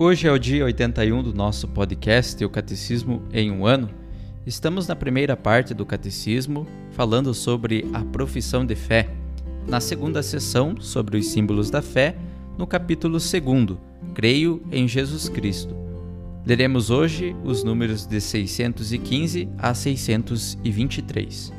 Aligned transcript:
Hoje 0.00 0.28
é 0.28 0.30
o 0.30 0.38
dia 0.38 0.64
81 0.64 1.24
do 1.24 1.34
nosso 1.34 1.66
podcast, 1.66 2.44
o 2.44 2.48
Catecismo 2.48 3.20
em 3.32 3.50
um 3.50 3.66
ano. 3.66 3.90
Estamos 4.46 4.86
na 4.86 4.94
primeira 4.94 5.36
parte 5.36 5.74
do 5.74 5.84
Catecismo, 5.84 6.68
falando 6.92 7.34
sobre 7.34 7.84
a 7.92 8.04
profissão 8.04 8.64
de 8.64 8.76
fé. 8.76 9.10
Na 9.66 9.80
segunda 9.80 10.22
sessão, 10.22 10.80
sobre 10.80 11.16
os 11.16 11.26
símbolos 11.26 11.68
da 11.68 11.82
fé, 11.82 12.14
no 12.56 12.64
capítulo 12.64 13.18
2, 13.18 13.32
Creio 14.14 14.62
em 14.70 14.86
Jesus 14.86 15.28
Cristo. 15.28 15.74
Leremos 16.46 16.90
hoje 16.90 17.34
os 17.42 17.64
números 17.64 18.06
de 18.06 18.20
615 18.20 19.48
a 19.58 19.74
623. 19.74 21.52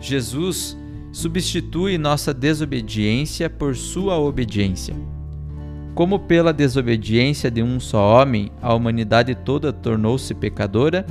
Jesus 0.00 0.76
substitui 1.16 1.96
nossa 1.96 2.34
desobediência 2.34 3.48
por 3.48 3.74
sua 3.74 4.18
obediência. 4.18 4.94
Como 5.94 6.18
pela 6.18 6.52
desobediência 6.52 7.50
de 7.50 7.62
um 7.62 7.80
só 7.80 8.20
homem 8.20 8.52
a 8.60 8.74
humanidade 8.74 9.34
toda 9.34 9.72
tornou-se 9.72 10.34
pecadora, 10.34 11.06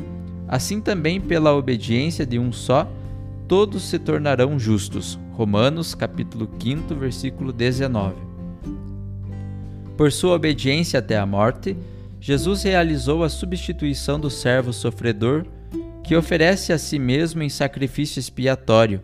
assim 0.47 0.79
também 0.79 1.19
pela 1.19 1.55
obediência 1.55 2.23
de 2.23 2.37
um 2.37 2.51
só 2.51 2.87
todos 3.47 3.81
se 3.81 3.97
tornarão 3.97 4.59
justos. 4.59 5.17
Romanos 5.33 5.95
capítulo 5.95 6.47
5, 6.61 6.93
versículo 6.93 7.51
19. 7.51 8.13
Por 9.97 10.11
sua 10.11 10.35
obediência 10.35 10.99
até 10.99 11.17
a 11.17 11.25
morte, 11.25 11.75
Jesus 12.21 12.61
realizou 12.61 13.23
a 13.23 13.29
substituição 13.29 14.19
do 14.19 14.29
servo 14.29 14.71
sofredor 14.71 15.47
que 16.03 16.15
oferece 16.15 16.71
a 16.71 16.77
si 16.77 16.99
mesmo 16.99 17.41
em 17.41 17.49
sacrifício 17.49 18.19
expiatório, 18.19 19.01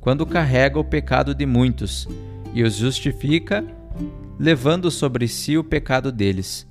quando 0.00 0.26
carrega 0.26 0.78
o 0.78 0.84
pecado 0.84 1.34
de 1.34 1.44
muitos 1.44 2.08
e 2.54 2.62
os 2.62 2.74
justifica 2.74 3.64
levando 4.38 4.90
sobre 4.90 5.28
si 5.28 5.58
o 5.58 5.64
pecado 5.64 6.10
deles. 6.10 6.66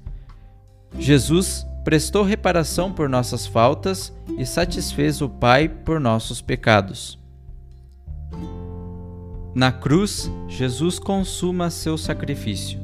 Jesus 0.97 1.65
prestou 1.83 2.23
reparação 2.23 2.91
por 2.91 3.07
nossas 3.07 3.45
faltas 3.45 4.13
e 4.37 4.45
satisfez 4.45 5.21
o 5.21 5.29
Pai 5.29 5.69
por 5.69 5.99
nossos 5.99 6.41
pecados. 6.41 7.19
Na 9.53 9.71
cruz, 9.71 10.31
Jesus 10.47 10.99
consuma 10.99 11.69
seu 11.69 11.97
sacrifício. 11.97 12.79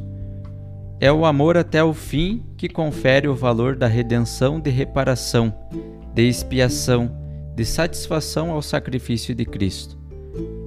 É 0.99 1.11
o 1.11 1.25
amor 1.25 1.57
até 1.57 1.83
o 1.83 1.93
fim 1.93 2.43
que 2.57 2.69
confere 2.69 3.27
o 3.27 3.35
valor 3.35 3.75
da 3.75 3.87
redenção 3.87 4.59
de 4.59 4.69
reparação, 4.69 5.53
de 6.13 6.27
expiação, 6.27 7.11
de 7.55 7.65
satisfação 7.65 8.51
ao 8.51 8.61
sacrifício 8.61 9.35
de 9.35 9.45
Cristo. 9.45 10.04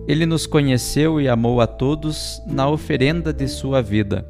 Ele 0.09 0.25
nos 0.25 0.47
conheceu 0.47 1.21
e 1.21 1.29
amou 1.29 1.61
a 1.61 1.67
todos 1.67 2.41
na 2.47 2.67
oferenda 2.67 3.31
de 3.31 3.47
sua 3.47 3.83
vida. 3.83 4.27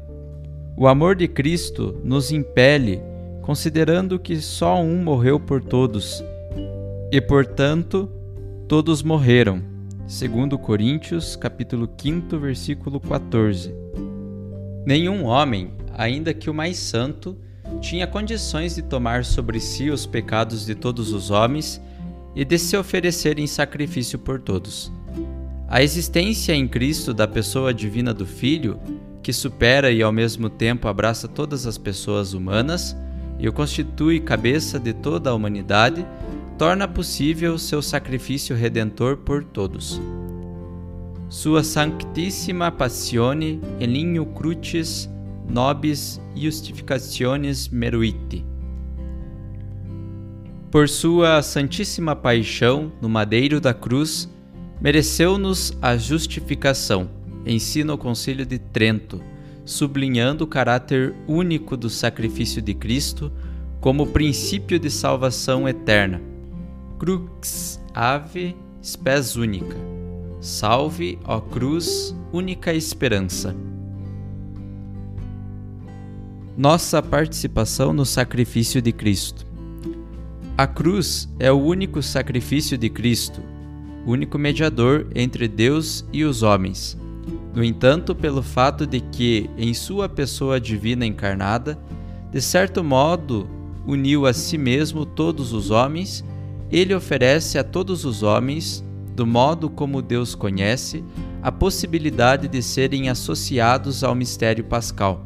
O 0.75 0.85
amor 0.89 1.15
de 1.15 1.25
Cristo 1.25 1.97
nos 2.03 2.33
impele, 2.33 3.01
considerando 3.41 4.19
que 4.19 4.41
só 4.41 4.81
um 4.81 5.01
morreu 5.01 5.39
por 5.39 5.63
todos, 5.63 6.21
e 7.09 7.21
portanto 7.21 8.11
todos 8.67 9.01
morreram. 9.01 9.63
Segundo 10.05 10.57
Coríntios, 10.57 11.37
capítulo 11.37 11.89
5, 11.97 12.37
versículo 12.37 12.99
14. 12.99 13.73
Nenhum 14.85 15.23
homem, 15.23 15.71
ainda 15.97 16.33
que 16.33 16.49
o 16.49 16.53
mais 16.53 16.75
santo, 16.75 17.37
tinha 17.79 18.05
condições 18.05 18.75
de 18.75 18.81
tomar 18.81 19.23
sobre 19.23 19.61
si 19.61 19.89
os 19.89 20.05
pecados 20.05 20.65
de 20.65 20.75
todos 20.75 21.13
os 21.13 21.31
homens 21.31 21.81
e 22.35 22.43
de 22.43 22.59
se 22.59 22.75
oferecer 22.75 23.39
em 23.39 23.47
sacrifício 23.47 24.19
por 24.19 24.41
todos. 24.41 24.91
A 25.71 25.83
existência 25.83 26.53
em 26.53 26.67
Cristo 26.67 27.13
da 27.13 27.27
pessoa 27.27 27.71
divina 27.71 28.11
do 28.11 28.25
Filho, 28.25 28.79
que 29.21 29.31
supera 29.31 29.91
e 29.91 30.01
ao 30.01 30.11
mesmo 30.11 30.49
tempo 30.49 30.87
abraça 30.87 31.27
todas 31.27 31.67
as 31.67 31.77
pessoas 31.77 32.33
humanas 32.33 32.97
e 33.37 33.47
o 33.47 33.53
constitui 33.53 34.19
cabeça 34.19 34.79
de 34.79 34.93
toda 34.93 35.29
a 35.29 35.33
humanidade, 35.35 36.03
torna 36.57 36.87
possível 36.87 37.55
seu 37.59 37.83
sacrifício 37.83 38.55
redentor 38.55 39.17
por 39.17 39.43
todos. 39.43 40.01
Sua 41.29 41.63
Sanctissima 41.63 42.71
Passione 42.71 43.61
linho 43.79 44.25
crucis 44.25 45.07
nobis 45.47 46.19
justificationes 46.35 47.67
meruiti. 47.67 48.43
Por 50.71 50.89
sua 50.89 51.43
Santíssima 51.43 52.15
Paixão 52.15 52.91
no 52.99 53.07
madeiro 53.07 53.61
da 53.61 53.73
cruz, 53.73 54.27
mereceu-nos 54.81 55.77
a 55.81 55.97
justificação, 55.97 57.09
ensina 57.45 57.93
o 57.93 57.97
Concílio 57.97 58.45
de 58.45 58.57
Trento, 58.57 59.21
sublinhando 59.65 60.45
o 60.45 60.47
caráter 60.47 61.13
único 61.27 61.75
do 61.75 61.89
sacrifício 61.89 62.61
de 62.61 62.73
Cristo 62.73 63.31
como 63.79 64.07
princípio 64.07 64.79
de 64.79 64.89
salvação 64.89 65.67
eterna. 65.67 66.21
Crux 66.97 67.79
ave 67.93 68.55
spes 68.81 69.35
única. 69.35 69.75
Salve, 70.41 71.19
ó 71.25 71.39
cruz, 71.39 72.15
única 72.31 72.73
esperança. 72.73 73.55
Nossa 76.57 77.01
participação 77.01 77.93
no 77.93 78.05
sacrifício 78.05 78.81
de 78.81 78.91
Cristo. 78.91 79.45
A 80.57 80.67
cruz 80.67 81.29
é 81.39 81.51
o 81.51 81.57
único 81.57 82.01
sacrifício 82.01 82.77
de 82.77 82.89
Cristo, 82.89 83.41
único 84.09 84.37
mediador 84.37 85.07
entre 85.15 85.47
Deus 85.47 86.05
e 86.11 86.23
os 86.23 86.43
homens. 86.43 86.97
No 87.53 87.63
entanto, 87.63 88.15
pelo 88.15 88.41
fato 88.41 88.85
de 88.85 88.99
que, 88.99 89.49
em 89.57 89.73
sua 89.73 90.07
pessoa 90.07 90.59
divina 90.59 91.05
encarnada, 91.05 91.77
de 92.31 92.41
certo 92.41 92.83
modo 92.83 93.49
uniu 93.85 94.25
a 94.25 94.33
si 94.33 94.57
mesmo 94.57 95.05
todos 95.05 95.51
os 95.51 95.71
homens, 95.71 96.23
ele 96.71 96.93
oferece 96.93 97.57
a 97.57 97.63
todos 97.63 98.05
os 98.05 98.21
homens, 98.21 98.83
do 99.15 99.25
modo 99.25 99.69
como 99.69 100.01
Deus 100.01 100.35
conhece, 100.35 101.03
a 101.41 101.51
possibilidade 101.51 102.47
de 102.47 102.61
serem 102.61 103.09
associados 103.09 104.03
ao 104.03 104.13
mistério 104.13 104.63
pascal. 104.63 105.25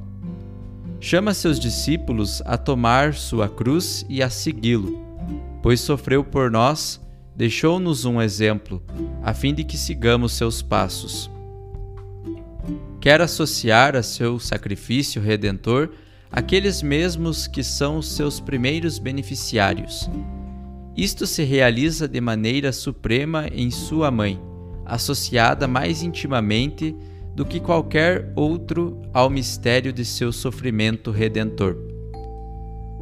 Chama 1.00 1.34
seus 1.34 1.60
discípulos 1.60 2.42
a 2.46 2.58
tomar 2.58 3.14
sua 3.14 3.50
cruz 3.50 4.06
e 4.08 4.24
a 4.24 4.30
segui-lo, 4.30 4.98
pois 5.62 5.82
sofreu 5.82 6.24
por 6.24 6.50
nós 6.50 7.03
deixou-nos 7.36 8.06
um 8.06 8.22
exemplo, 8.22 8.82
a 9.24 9.34
fim 9.34 9.54
de 9.54 9.64
que 9.64 9.78
sigamos 9.78 10.34
seus 10.34 10.62
passos. 10.62 11.30
Quer 13.02 13.22
associar 13.22 13.96
a 13.96 14.04
seu 14.04 14.40
sacrifício 14.40 15.22
redentor 15.22 15.92
aqueles 16.32 16.82
mesmos 16.82 17.48
que 17.48 17.64
são 17.64 18.02
seus 18.02 18.40
primeiros 18.40 18.98
beneficiários. 18.98 20.10
Isto 20.96 21.28
se 21.28 21.44
realiza 21.44 22.08
de 22.08 22.22
maneira 22.22 22.72
suprema 22.72 23.48
em 23.52 23.70
sua 23.72 24.10
mãe, 24.10 24.40
associada 24.86 25.68
mais 25.68 26.02
intimamente 26.02 26.96
do 27.36 27.46
que 27.46 27.60
qualquer 27.60 28.32
outro 28.36 29.02
ao 29.14 29.30
mistério 29.30 29.92
de 29.92 30.06
seu 30.06 30.32
sofrimento 30.32 31.12
redentor. 31.12 31.93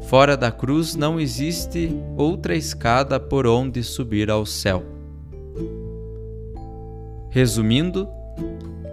Fora 0.02 0.36
da 0.36 0.52
cruz 0.52 0.96
não 0.96 1.20
existe 1.20 1.96
outra 2.18 2.56
escada 2.56 3.20
por 3.20 3.48
onde 3.48 3.84
subir 3.84 4.30
ao 4.30 4.46
céu. 4.46 4.84
Resumindo, 7.30 8.08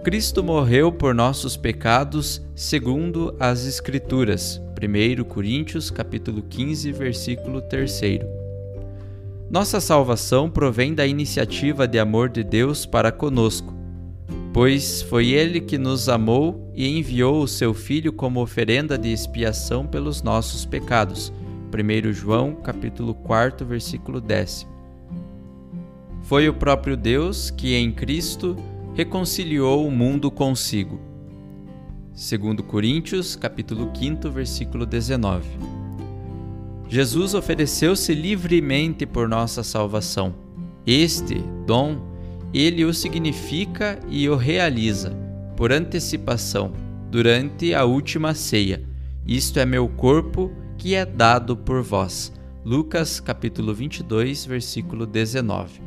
Cristo 0.03 0.41
morreu 0.41 0.91
por 0.91 1.13
nossos 1.13 1.57
pecados 1.57 2.41
segundo 2.55 3.35
as 3.39 3.65
Escrituras. 3.65 4.61
1 4.81 5.23
Coríntios 5.25 5.91
capítulo 5.91 6.41
15, 6.41 6.91
versículo 6.93 7.61
3. 7.61 8.01
Nossa 9.49 9.81
salvação 9.81 10.49
provém 10.49 10.93
da 10.93 11.05
iniciativa 11.05 11.85
de 11.85 11.99
amor 11.99 12.29
de 12.29 12.43
Deus 12.43 12.85
para 12.85 13.11
conosco, 13.11 13.73
pois 14.53 15.01
foi 15.01 15.31
ele 15.31 15.59
que 15.59 15.77
nos 15.77 16.07
amou 16.07 16.68
e 16.79 16.97
enviou 16.97 17.43
o 17.43 17.47
seu 17.47 17.73
filho 17.73 18.13
como 18.13 18.41
oferenda 18.41 18.97
de 18.97 19.11
expiação 19.11 19.85
pelos 19.85 20.21
nossos 20.21 20.65
pecados. 20.65 21.29
1 21.73 22.13
João 22.13 22.55
capítulo 22.55 23.13
4, 23.13 23.67
versículo 23.67 24.21
10. 24.21 24.65
Foi 26.21 26.47
o 26.47 26.53
próprio 26.53 26.95
Deus 26.95 27.51
que 27.51 27.75
em 27.75 27.91
Cristo 27.91 28.55
reconciliou 28.95 29.85
o 29.85 29.91
mundo 29.91 30.31
consigo. 30.31 31.01
Segundo 32.13 32.63
Coríntios, 32.63 33.35
capítulo 33.35 33.91
5, 33.93 34.31
versículo 34.31 34.85
19. 34.85 35.49
Jesus 36.87 37.33
ofereceu-se 37.33 38.13
livremente 38.13 39.05
por 39.05 39.27
nossa 39.27 39.63
salvação. 39.63 40.33
Este 40.87 41.43
dom, 41.67 41.97
ele 42.53 42.85
o 42.85 42.93
significa 42.93 43.99
e 44.07 44.29
o 44.29 44.37
realiza 44.37 45.28
por 45.59 45.73
antecipação 45.73 46.71
durante 47.11 47.73
a 47.73 47.83
última 47.83 48.33
ceia. 48.33 48.81
Isto 49.27 49.59
é 49.59 49.65
meu 49.65 49.89
corpo 49.89 50.49
que 50.77 50.95
é 50.95 51.05
dado 51.05 51.57
por 51.57 51.83
vós. 51.83 52.31
Lucas 52.63 53.19
capítulo 53.19 53.73
22, 53.73 54.45
versículo 54.45 55.05
19. 55.05 55.81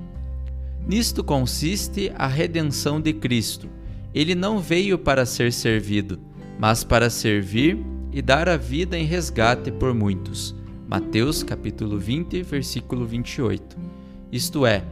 Nisto 0.87 1.25
consiste 1.25 2.13
a 2.17 2.27
redenção 2.27 3.01
de 3.01 3.15
Cristo. 3.15 3.67
Ele 4.15 4.35
não 4.35 4.59
veio 4.59 4.99
para 4.99 5.25
ser 5.25 5.51
servido, 5.51 6.21
mas 6.59 6.85
para 6.85 7.09
servir 7.09 7.83
e 8.13 8.21
dar 8.21 8.51
a 8.51 8.59
vida 8.59 8.99
em 8.99 9.07
resgate 9.07 9.73
por 9.73 9.95
muitos. 9.95 10.55
Mateus 10.87 11.43
capítulo 11.43 11.99
20, 11.99 12.43
versículo 12.43 13.07
28. 13.07 13.79
Isto 14.31 14.67
é, 14.67 14.85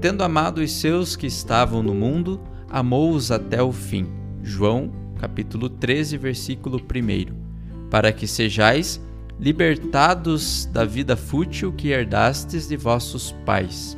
tendo 0.00 0.24
amado 0.24 0.62
os 0.62 0.72
seus 0.72 1.16
que 1.16 1.26
estavam 1.26 1.82
no 1.82 1.94
mundo, 1.94 2.40
amou-os 2.70 3.30
até 3.30 3.62
o 3.62 3.70
fim. 3.70 4.21
João 4.42 4.90
capítulo 5.18 5.68
13, 5.68 6.16
versículo 6.18 6.78
1. 6.78 7.88
Para 7.88 8.12
que 8.12 8.26
sejais 8.26 9.00
libertados 9.38 10.66
da 10.72 10.84
vida 10.84 11.16
fútil 11.16 11.72
que 11.72 11.88
herdastes 11.88 12.68
de 12.68 12.76
vossos 12.76 13.32
pais 13.44 13.96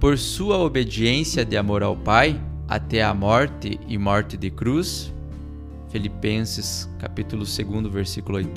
por 0.00 0.16
sua 0.16 0.56
obediência 0.56 1.44
de 1.44 1.58
amor 1.58 1.82
ao 1.82 1.94
Pai 1.94 2.40
até 2.66 3.02
a 3.02 3.12
morte 3.12 3.78
e 3.86 3.98
morte 3.98 4.34
de 4.34 4.50
cruz, 4.50 5.12
Filipenses 5.90 6.88
capítulo 6.98 7.44
2, 7.44 7.92
versículo 7.92 8.38
8, 8.38 8.50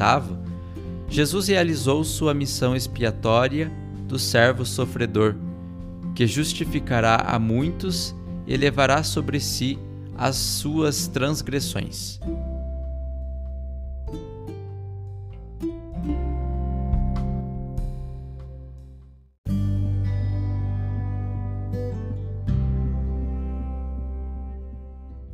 Jesus 1.09 1.49
realizou 1.49 2.03
sua 2.05 2.33
missão 2.33 2.75
expiatória 2.75 3.69
do 4.07 4.17
servo 4.17 4.65
sofredor, 4.65 5.35
que 6.15 6.25
justificará 6.25 7.17
a 7.17 7.37
muitos 7.37 8.15
e 8.47 8.57
levará 8.57 9.03
sobre 9.03 9.39
si 9.39 9.77
as 10.17 10.35
suas 10.35 11.07
transgressões. 11.07 12.19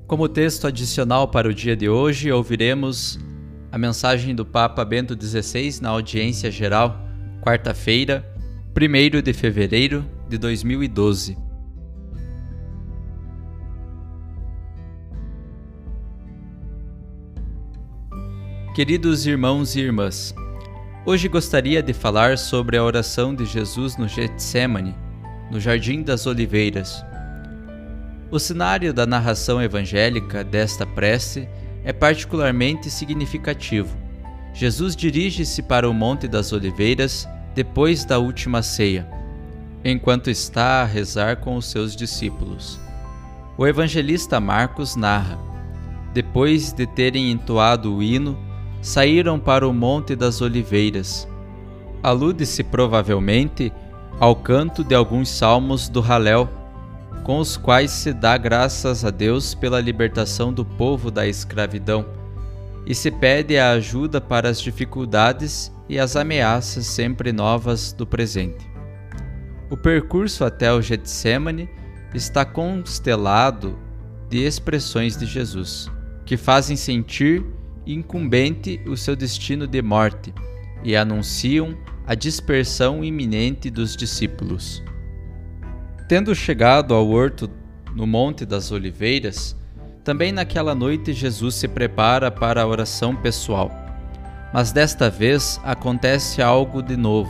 Como 0.09 0.27
texto 0.27 0.65
adicional 0.65 1.27
para 1.27 1.47
o 1.47 1.53
dia 1.53 1.75
de 1.75 1.87
hoje, 1.87 2.31
ouviremos 2.31 3.19
a 3.71 3.77
mensagem 3.77 4.33
do 4.33 4.43
Papa 4.43 4.83
Bento 4.83 5.13
XVI 5.13 5.79
na 5.81 5.89
audiência 5.89 6.49
geral, 6.49 6.99
quarta-feira, 7.41 8.25
1 8.75 9.21
de 9.21 9.33
fevereiro 9.33 10.03
de 10.27 10.39
2012. 10.39 11.48
Queridos 18.79 19.27
irmãos 19.27 19.75
e 19.75 19.81
irmãs, 19.81 20.33
hoje 21.05 21.27
gostaria 21.27 21.83
de 21.83 21.91
falar 21.91 22.37
sobre 22.37 22.77
a 22.77 22.81
oração 22.81 23.35
de 23.35 23.43
Jesus 23.43 23.97
no 23.97 24.07
Getsemane, 24.07 24.95
no 25.51 25.59
Jardim 25.59 26.01
das 26.01 26.25
Oliveiras 26.25 27.03
o 28.31 28.39
cenário 28.39 28.93
da 28.93 29.05
narração 29.05 29.61
evangélica 29.61 30.45
desta 30.45 30.85
prece 30.85 31.45
é 31.83 31.91
particularmente 31.91 32.89
significativo. 32.89 33.97
Jesus 34.53 34.95
dirige-se 34.95 35.61
para 35.61 35.89
o 35.89 35.93
Monte 35.93 36.25
das 36.25 36.53
Oliveiras 36.53 37.27
depois 37.53 38.05
da 38.05 38.17
última 38.17 38.63
ceia, 38.63 39.05
enquanto 39.83 40.29
está 40.29 40.83
a 40.83 40.85
rezar 40.85 41.41
com 41.41 41.57
os 41.57 41.65
seus 41.65 41.97
discípulos. 41.97 42.79
O 43.57 43.67
evangelista 43.67 44.39
Marcos 44.39 44.95
narra: 44.95 45.37
Depois 46.13 46.71
de 46.71 46.87
terem 46.87 47.29
entoado 47.29 47.93
o 47.93 48.01
hino, 48.01 48.47
saíram 48.81 49.39
para 49.39 49.67
o 49.67 49.73
Monte 49.73 50.15
das 50.15 50.41
Oliveiras. 50.41 51.27
Alude-se 52.01 52.63
provavelmente 52.63 53.71
ao 54.19 54.35
canto 54.35 54.83
de 54.83 54.95
alguns 54.95 55.29
salmos 55.29 55.89
do 55.89 56.01
Halel 56.01 56.49
com 57.23 57.39
os 57.39 57.57
quais 57.57 57.91
se 57.91 58.13
dá 58.13 58.37
graças 58.37 59.05
a 59.05 59.09
Deus 59.09 59.53
pela 59.53 59.79
libertação 59.79 60.51
do 60.51 60.65
povo 60.65 61.11
da 61.11 61.27
escravidão 61.27 62.05
e 62.85 62.95
se 62.95 63.11
pede 63.11 63.57
a 63.57 63.71
ajuda 63.71 64.19
para 64.19 64.49
as 64.49 64.59
dificuldades 64.59 65.71
e 65.87 65.99
as 65.99 66.15
ameaças 66.15 66.85
sempre 66.87 67.31
novas 67.31 67.93
do 67.93 68.05
presente. 68.07 68.67
O 69.69 69.77
percurso 69.77 70.43
até 70.43 70.73
o 70.73 70.81
Getsemane 70.81 71.69
está 72.13 72.43
constelado 72.43 73.77
de 74.27 74.43
expressões 74.43 75.15
de 75.15 75.25
Jesus, 75.25 75.91
que 76.25 76.37
fazem 76.37 76.75
sentir 76.75 77.45
incumbente 77.85 78.81
o 78.85 78.95
seu 78.95 79.15
destino 79.15 79.67
de 79.67 79.81
morte 79.81 80.33
e 80.83 80.95
anunciam 80.95 81.77
a 82.05 82.15
dispersão 82.15 83.03
iminente 83.03 83.69
dos 83.69 83.95
discípulos. 83.95 84.83
Tendo 86.07 86.33
chegado 86.33 86.93
ao 86.93 87.07
horto 87.07 87.49
no 87.95 88.07
Monte 88.07 88.45
das 88.45 88.71
Oliveiras, 88.71 89.55
também 90.03 90.31
naquela 90.31 90.73
noite 90.73 91.13
Jesus 91.13 91.55
se 91.55 91.67
prepara 91.67 92.31
para 92.31 92.61
a 92.63 92.67
oração 92.67 93.15
pessoal. 93.15 93.71
Mas 94.53 94.71
desta 94.71 95.09
vez 95.09 95.59
acontece 95.63 96.41
algo 96.41 96.81
de 96.81 96.97
novo. 96.97 97.29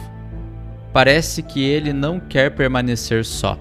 Parece 0.94 1.44
que 1.44 1.62
ele 1.62 1.92
não 1.92 2.20
quer 2.20 2.56
permanecer 2.56 3.26
só. 3.26 3.60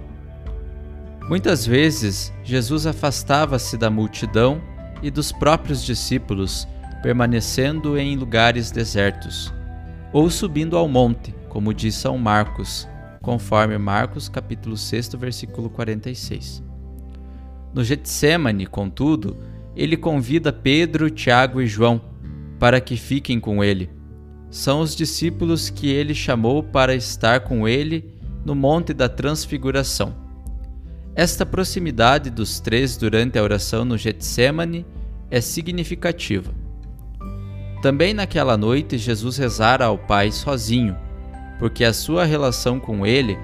Muitas 1.28 1.66
vezes, 1.66 2.33
Jesus 2.45 2.87
afastava-se 2.87 3.76
da 3.76 3.90
multidão 3.90 4.62
e 5.02 5.11
dos 5.11 5.30
próprios 5.30 5.85
discípulos, 5.85 6.66
permanecendo 7.02 7.99
em 7.99 8.17
lugares 8.17 8.71
desertos, 8.71 9.52
ou 10.12 10.31
subindo 10.31 10.76
ao 10.76 10.88
monte, 10.88 11.35
como 11.49 11.75
diz 11.75 11.95
São 11.95 12.19
Marcos, 12.19 12.88
conforme 13.23 13.76
Marcos 13.78 14.28
capítulo 14.28 14.76
6, 14.76 15.14
versículo 15.14 15.69
46. 15.71 16.62
No 17.75 17.85
Getsemane, 17.85 18.67
contudo, 18.67 19.37
ele 19.76 19.97
convida 19.97 20.52
Pedro, 20.52 21.11
Tiago 21.11 21.61
e 21.61 21.67
João 21.67 22.00
para 22.59 22.81
que 22.81 22.97
fiquem 22.97 23.38
com 23.38 23.62
ele. 23.62 23.90
São 24.50 24.81
os 24.81 24.97
discípulos 24.97 25.71
que 25.71 25.88
ele 25.88 26.14
chamou 26.14 26.62
para 26.62 26.95
estar 26.95 27.40
com 27.40 27.69
ele 27.69 28.14
no 28.45 28.55
Monte 28.55 28.93
da 28.93 29.09
Transfiguração. 29.09 30.14
Esta 31.14 31.45
proximidade 31.45 32.31
dos 32.31 32.61
três 32.61 32.97
durante 32.97 33.38
a 33.38 33.43
oração 33.43 33.85
no 33.85 33.97
Getsemane 33.97 34.87
é 35.31 35.40
significativa. 35.40 36.52
Também 37.82 38.12
naquela 38.12 38.56
noite 38.56 38.99
Jesus 38.99 39.37
rezara 39.37 39.85
ao 39.85 39.97
Pai 39.97 40.32
sozinho 40.32 40.97
porque 41.58 41.85
a 41.85 41.92
sua 41.92 42.25
relação 42.25 42.78
com 42.78 43.04
Ele 43.04 43.37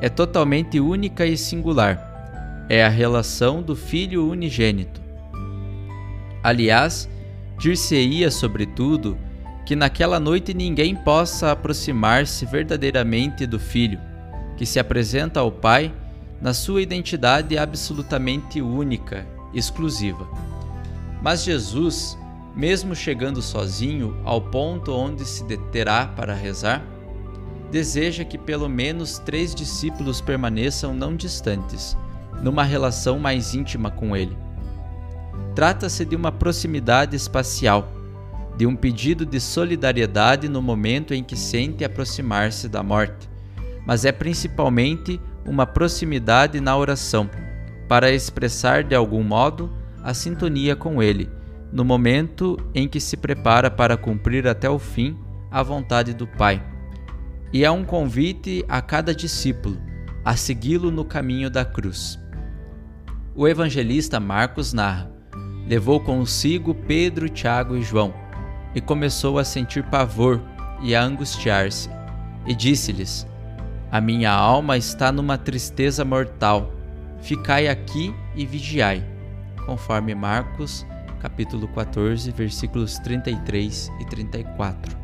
é 0.00 0.08
totalmente 0.08 0.80
única 0.80 1.24
e 1.24 1.36
singular. 1.36 2.66
É 2.68 2.84
a 2.84 2.88
relação 2.88 3.62
do 3.62 3.76
Filho 3.76 4.28
unigênito. 4.28 5.00
Aliás, 6.42 7.08
dir-se-ia, 7.58 8.30
sobretudo, 8.30 9.16
que 9.64 9.76
naquela 9.76 10.18
noite 10.18 10.52
ninguém 10.54 10.96
possa 10.96 11.52
aproximar-se 11.52 12.44
verdadeiramente 12.46 13.46
do 13.46 13.58
Filho, 13.58 14.00
que 14.56 14.66
se 14.66 14.78
apresenta 14.78 15.40
ao 15.40 15.52
Pai 15.52 15.92
na 16.40 16.54
sua 16.54 16.82
identidade 16.82 17.58
absolutamente 17.58 18.60
única, 18.60 19.26
exclusiva. 19.52 20.26
Mas 21.22 21.44
Jesus 21.44 22.18
mesmo 22.54 22.94
chegando 22.94 23.40
sozinho 23.40 24.16
ao 24.24 24.40
ponto 24.40 24.92
onde 24.92 25.24
se 25.24 25.44
deterá 25.44 26.06
para 26.06 26.34
rezar, 26.34 26.84
deseja 27.70 28.24
que 28.24 28.36
pelo 28.36 28.68
menos 28.68 29.18
três 29.18 29.54
discípulos 29.54 30.20
permaneçam 30.20 30.92
não 30.92 31.14
distantes, 31.14 31.96
numa 32.42 32.64
relação 32.64 33.18
mais 33.18 33.54
íntima 33.54 33.90
com 33.90 34.16
ele. 34.16 34.36
Trata-se 35.54 36.04
de 36.04 36.16
uma 36.16 36.32
proximidade 36.32 37.14
espacial, 37.14 37.88
de 38.56 38.66
um 38.66 38.74
pedido 38.74 39.24
de 39.24 39.40
solidariedade 39.40 40.48
no 40.48 40.60
momento 40.60 41.14
em 41.14 41.22
que 41.22 41.36
sente 41.36 41.84
aproximar-se 41.84 42.68
da 42.68 42.82
morte, 42.82 43.28
mas 43.86 44.04
é 44.04 44.12
principalmente 44.12 45.20
uma 45.46 45.66
proximidade 45.66 46.60
na 46.60 46.76
oração, 46.76 47.30
para 47.88 48.12
expressar 48.12 48.84
de 48.84 48.94
algum 48.94 49.22
modo 49.22 49.72
a 50.02 50.14
sintonia 50.14 50.76
com 50.76 51.02
ele, 51.02 51.28
no 51.72 51.84
momento 51.84 52.56
em 52.74 52.88
que 52.88 53.00
se 53.00 53.16
prepara 53.16 53.70
para 53.70 53.96
cumprir 53.96 54.46
até 54.46 54.68
o 54.68 54.78
fim 54.78 55.16
a 55.50 55.62
vontade 55.62 56.12
do 56.14 56.26
Pai 56.26 56.62
e 57.52 57.64
é 57.64 57.70
um 57.70 57.84
convite 57.84 58.64
a 58.68 58.80
cada 58.80 59.14
discípulo 59.14 59.76
a 60.24 60.36
segui-lo 60.36 60.90
no 60.90 61.04
caminho 61.04 61.50
da 61.50 61.64
cruz. 61.64 62.18
O 63.34 63.48
evangelista 63.48 64.20
Marcos 64.20 64.72
narra: 64.72 65.10
levou 65.66 66.00
consigo 66.00 66.74
Pedro, 66.74 67.28
Tiago 67.28 67.76
e 67.76 67.82
João, 67.82 68.14
e 68.74 68.80
começou 68.80 69.38
a 69.38 69.44
sentir 69.44 69.82
pavor 69.84 70.40
e 70.82 70.94
a 70.94 71.02
angustiar-se, 71.02 71.88
e 72.46 72.54
disse-lhes: 72.54 73.26
A 73.90 74.00
minha 74.00 74.30
alma 74.30 74.76
está 74.76 75.10
numa 75.10 75.38
tristeza 75.38 76.04
mortal. 76.04 76.72
Ficai 77.20 77.68
aqui 77.68 78.14
e 78.34 78.46
vigiai. 78.46 79.04
Conforme 79.66 80.14
Marcos, 80.14 80.86
capítulo 81.20 81.68
14, 81.68 82.30
versículos 82.32 82.98
33 82.98 83.92
e 84.00 84.04
34. 84.06 84.96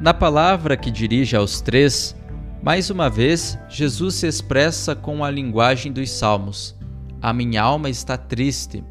Na 0.00 0.14
palavra 0.14 0.76
que 0.76 0.90
dirige 0.90 1.36
aos 1.36 1.60
três, 1.60 2.16
mais 2.62 2.90
uma 2.90 3.10
vez, 3.10 3.58
Jesus 3.68 4.16
se 4.16 4.26
expressa 4.26 4.94
com 4.94 5.24
a 5.24 5.30
linguagem 5.30 5.92
dos 5.92 6.10
Salmos. 6.10 6.74
A 7.20 7.32
minha 7.32 7.62
alma 7.62 7.90
está 7.90 8.16
triste, 8.16 8.84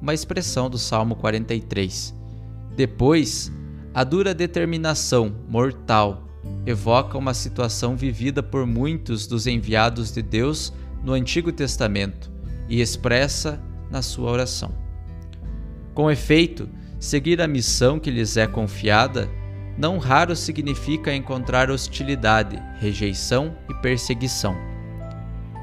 uma 0.00 0.14
expressão 0.14 0.70
do 0.70 0.78
Salmo 0.78 1.16
43. 1.16 2.14
Depois, 2.76 3.52
a 3.92 4.04
dura 4.04 4.32
determinação 4.32 5.34
mortal 5.48 6.24
evoca 6.64 7.18
uma 7.18 7.34
situação 7.34 7.96
vivida 7.96 8.42
por 8.42 8.66
muitos 8.66 9.26
dos 9.26 9.46
enviados 9.46 10.12
de 10.12 10.22
Deus 10.22 10.72
no 11.02 11.12
Antigo 11.12 11.50
Testamento 11.50 12.30
e 12.68 12.80
expressa 12.80 13.60
na 13.90 14.02
sua 14.02 14.30
oração. 14.30 14.79
Com 15.94 16.10
efeito, 16.10 16.68
seguir 16.98 17.40
a 17.40 17.48
missão 17.48 17.98
que 17.98 18.10
lhes 18.10 18.36
é 18.36 18.46
confiada 18.46 19.28
não 19.76 19.98
raro 19.98 20.36
significa 20.36 21.14
encontrar 21.14 21.70
hostilidade, 21.70 22.62
rejeição 22.78 23.56
e 23.68 23.74
perseguição. 23.74 24.54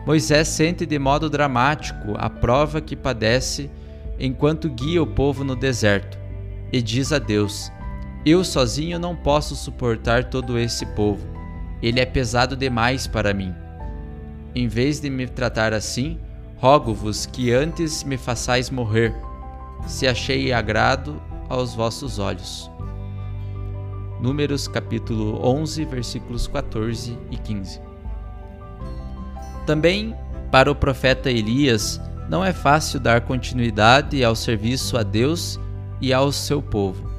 Moisés 0.06 0.48
sente 0.48 0.86
de 0.86 0.98
modo 0.98 1.30
dramático 1.30 2.16
a 2.18 2.30
prova 2.30 2.82
que 2.82 2.96
padece 2.96 3.70
enquanto 4.20 4.70
guia 4.70 5.04
o 5.04 5.08
povo 5.08 5.44
no 5.44 5.56
deserto 5.56 6.18
e 6.72 6.82
diz 6.82 7.12
a 7.12 7.20
Deus: 7.20 7.72
Eu 8.26 8.44
sozinho 8.44 8.98
não 8.98 9.16
posso 9.16 9.56
suportar 9.56 10.26
todo 10.26 10.58
esse 10.58 10.86
povo. 10.88 11.28
Ele 11.82 12.00
é 12.00 12.06
pesado 12.06 12.56
demais 12.56 13.06
para 13.06 13.34
mim. 13.34 13.54
Em 14.56 14.68
vez 14.68 15.00
de 15.00 15.10
me 15.10 15.28
tratar 15.28 15.74
assim, 15.74 16.18
rogo-vos 16.56 17.28
que 17.28 17.52
antes 17.52 18.04
me 18.04 18.18
façais 18.18 18.72
morrer, 18.72 19.14
se 19.86 20.08
achei 20.08 20.52
agrado 20.52 21.22
aos 21.50 21.76
vossos 21.76 22.20
olhos. 22.20 22.72
Números 24.20 24.68
capítulo 24.68 25.40
11, 25.46 25.86
versículos 25.86 26.48
14 26.48 27.18
e 27.30 27.38
15. 27.38 27.80
Também 29.66 30.16
para 30.52 30.72
o 30.72 30.76
profeta 30.76 31.30
Elias 31.30 32.02
não 32.30 32.44
é 32.44 32.52
fácil 32.52 33.00
dar 33.00 33.22
continuidade 33.22 34.24
ao 34.24 34.36
serviço 34.36 34.98
a 34.98 35.04
Deus 35.04 35.60
e 36.02 36.14
ao 36.14 36.32
seu 36.32 36.62
povo. 36.62 37.10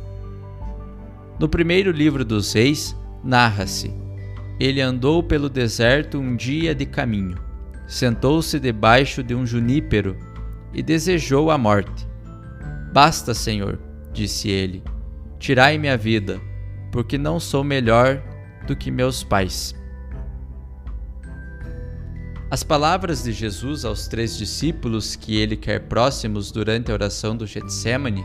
No 1.38 1.48
primeiro 1.48 1.92
livro 1.92 2.24
dos 2.24 2.52
Reis, 2.52 2.96
narra-se: 3.22 3.94
Ele 4.58 4.80
andou 4.80 5.22
pelo 5.22 5.48
deserto 5.48 6.18
um 6.18 6.34
dia 6.34 6.74
de 6.74 6.84
caminho, 6.84 7.38
sentou-se 7.86 8.58
debaixo 8.58 9.22
de 9.22 9.34
um 9.34 9.46
junípero 9.46 10.16
e 10.72 10.82
desejou 10.82 11.50
a 11.50 11.58
morte. 11.58 12.07
Basta, 12.92 13.34
Senhor, 13.34 13.78
disse 14.12 14.48
ele, 14.48 14.82
tirai-me 15.38 15.88
a 15.88 15.96
vida, 15.96 16.40
porque 16.90 17.18
não 17.18 17.38
sou 17.38 17.62
melhor 17.62 18.22
do 18.66 18.74
que 18.74 18.90
meus 18.90 19.22
pais. 19.22 19.74
As 22.50 22.62
palavras 22.62 23.22
de 23.22 23.32
Jesus 23.32 23.84
aos 23.84 24.08
três 24.08 24.36
discípulos 24.38 25.14
que 25.14 25.36
ele 25.36 25.54
quer 25.54 25.80
próximos 25.80 26.50
durante 26.50 26.90
a 26.90 26.94
oração 26.94 27.36
do 27.36 27.46
Getsemane 27.46 28.24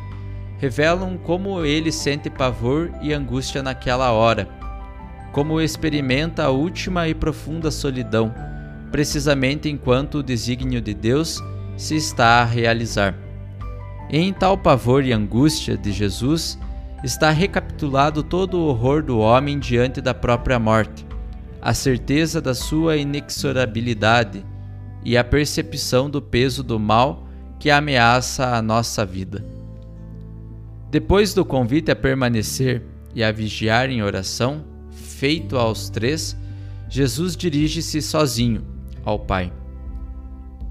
revelam 0.57 1.17
como 1.17 1.65
ele 1.65 1.91
sente 1.91 2.29
pavor 2.29 2.89
e 3.01 3.11
angústia 3.11 3.61
naquela 3.61 4.11
hora, 4.11 4.47
como 5.33 5.59
experimenta 5.59 6.45
a 6.45 6.49
última 6.49 7.05
e 7.09 7.13
profunda 7.13 7.69
solidão, 7.69 8.33
precisamente 8.91 9.67
enquanto 9.67 10.19
o 10.19 10.23
desígnio 10.23 10.79
de 10.79 10.93
Deus 10.93 11.43
se 11.75 11.95
está 11.97 12.41
a 12.41 12.45
realizar. 12.45 13.22
Em 14.09 14.31
tal 14.33 14.57
pavor 14.57 15.03
e 15.03 15.11
angústia 15.11 15.77
de 15.77 15.91
Jesus, 15.91 16.59
está 17.03 17.31
recapitulado 17.31 18.23
todo 18.23 18.57
o 18.57 18.67
horror 18.67 19.03
do 19.03 19.19
homem 19.19 19.59
diante 19.59 19.99
da 19.99 20.13
própria 20.13 20.57
morte, 20.57 21.05
a 21.61 21.73
certeza 21.73 22.39
da 22.39 22.53
sua 22.53 22.97
inexorabilidade 22.97 24.45
e 25.03 25.17
a 25.17 25.23
percepção 25.23 26.09
do 26.09 26.21
peso 26.21 26.63
do 26.63 26.79
mal 26.79 27.27
que 27.59 27.69
ameaça 27.69 28.55
a 28.55 28.61
nossa 28.61 29.05
vida. 29.05 29.45
Depois 30.89 31.33
do 31.33 31.43
convite 31.43 31.91
a 31.91 31.95
permanecer 31.95 32.83
e 33.15 33.23
a 33.23 33.31
vigiar 33.31 33.89
em 33.89 34.03
oração, 34.03 34.63
feito 34.91 35.57
aos 35.57 35.89
três, 35.89 36.37
Jesus 36.87 37.35
dirige-se 37.35 38.01
sozinho 38.01 38.63
ao 39.03 39.19
Pai. 39.19 39.51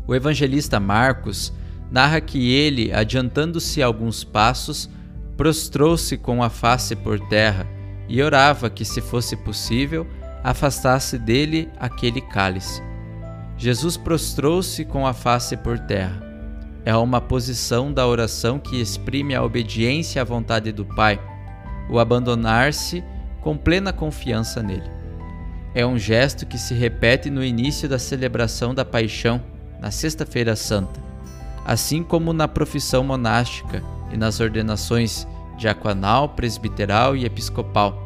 O 0.07 0.15
evangelista 0.15 0.79
Marcos 0.79 1.53
narra 1.93 2.23
que 2.23 2.51
ele, 2.51 2.91
adiantando-se 2.91 3.83
alguns 3.83 4.25
passos, 4.25 4.89
prostrou-se 5.37 6.17
com 6.17 6.43
a 6.43 6.49
face 6.49 6.97
por 6.97 7.21
terra 7.29 7.67
e 8.09 8.23
orava 8.23 8.71
que, 8.71 8.83
se 8.83 9.03
fosse 9.03 9.37
possível, 9.37 10.07
afastasse 10.43 11.19
dele 11.19 11.69
aquele 11.79 12.23
cálice. 12.23 12.83
Jesus 13.59 13.99
prostrou-se 13.99 14.83
com 14.87 15.07
a 15.07 15.13
face 15.13 15.55
por 15.55 15.79
terra. 15.79 16.21
É 16.83 16.97
uma 16.97 17.21
posição 17.21 17.93
da 17.93 18.07
oração 18.07 18.59
que 18.59 18.81
exprime 18.81 19.35
a 19.35 19.45
obediência 19.45 20.23
à 20.23 20.25
vontade 20.25 20.73
do 20.73 20.87
Pai, 20.87 21.21
o 21.91 21.99
abandonar-se 21.99 23.05
com 23.43 23.55
plena 23.55 23.93
confiança 23.93 24.63
nele. 24.63 24.91
É 25.75 25.85
um 25.85 25.99
gesto 25.99 26.47
que 26.47 26.57
se 26.57 26.73
repete 26.73 27.29
no 27.29 27.45
início 27.45 27.87
da 27.87 27.99
celebração 27.99 28.75
da 28.75 28.85
Paixão, 28.85 29.43
na 29.79 29.91
Sexta-feira 29.91 30.57
Santa, 30.57 31.12
assim 31.65 32.03
como 32.03 32.33
na 32.33 32.49
profissão 32.49 33.05
monástica 33.05 33.83
e 34.13 34.17
nas 34.17 34.41
ordenações 34.41 35.27
diaconal, 35.57 36.31
presbiteral 36.31 37.17
e 37.17 37.25
episcopal, 37.25 37.97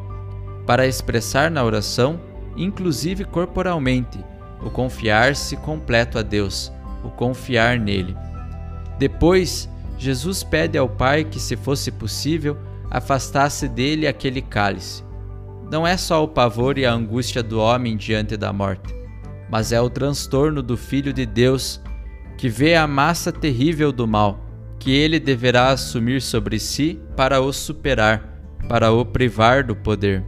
para 0.65 0.87
expressar 0.87 1.49
na 1.49 1.63
oração, 1.63 2.19
inclusive 2.55 3.23
corporalmente, 3.23 4.23
o 4.61 4.69
confiar-se 4.69 5.55
completo 5.57 6.19
a 6.19 6.21
Deus, 6.21 6.71
o 7.03 7.09
confiar 7.09 7.79
nele. 7.79 8.15
Depois, 8.99 9.69
Jesus 9.97 10.43
pede 10.43 10.77
ao 10.77 10.89
Pai 10.89 11.23
que, 11.23 11.39
se 11.39 11.55
fosse 11.55 11.91
possível, 11.91 12.57
afastasse 12.89 13.67
dele 13.67 14.07
aquele 14.07 14.41
cálice. 14.41 15.03
Não 15.71 15.85
é 15.85 15.97
só 15.97 16.23
o 16.23 16.27
pavor 16.27 16.77
e 16.77 16.85
a 16.85 16.93
angústia 16.93 17.43
do 17.43 17.59
homem 17.59 17.97
diante 17.97 18.37
da 18.37 18.53
morte, 18.53 18.93
mas 19.49 19.71
é 19.71 19.81
o 19.81 19.89
transtorno 19.89 20.61
do 20.63 20.77
Filho 20.77 21.11
de 21.11 21.25
Deus 21.25 21.81
que 22.37 22.47
vê 22.47 22.75
a 22.75 22.87
massa 22.87 23.31
terrível 23.31 23.91
do 23.91 24.07
mal 24.07 24.47
que 24.79 24.91
ele 24.91 25.19
deverá 25.19 25.69
assumir 25.69 26.21
sobre 26.21 26.59
si 26.59 26.99
para 27.15 27.41
o 27.41 27.51
superar, 27.51 28.41
para 28.69 28.91
o 28.91 29.03
privar 29.03 29.65
do 29.65 29.75
poder. 29.75 30.23